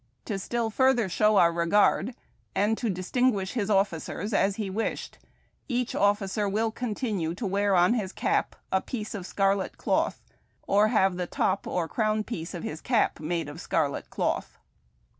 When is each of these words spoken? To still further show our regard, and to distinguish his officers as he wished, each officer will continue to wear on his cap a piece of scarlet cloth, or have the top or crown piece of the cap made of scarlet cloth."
To 0.25 0.39
still 0.39 0.71
further 0.71 1.07
show 1.07 1.37
our 1.37 1.53
regard, 1.53 2.15
and 2.55 2.75
to 2.79 2.89
distinguish 2.89 3.53
his 3.53 3.69
officers 3.69 4.33
as 4.33 4.55
he 4.55 4.67
wished, 4.67 5.19
each 5.69 5.93
officer 5.93 6.49
will 6.49 6.71
continue 6.71 7.35
to 7.35 7.45
wear 7.45 7.75
on 7.75 7.93
his 7.93 8.11
cap 8.11 8.55
a 8.71 8.81
piece 8.81 9.13
of 9.13 9.27
scarlet 9.27 9.77
cloth, 9.77 10.23
or 10.65 10.87
have 10.87 11.17
the 11.17 11.27
top 11.27 11.67
or 11.67 11.87
crown 11.87 12.23
piece 12.23 12.55
of 12.55 12.63
the 12.63 12.77
cap 12.77 13.19
made 13.19 13.47
of 13.47 13.61
scarlet 13.61 14.09
cloth." 14.09 14.57